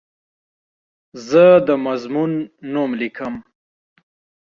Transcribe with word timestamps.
زه 1.27 1.43
د 1.67 1.69
مضمون 1.85 2.31
نوم 2.73 2.91
لیکم. 3.01 3.33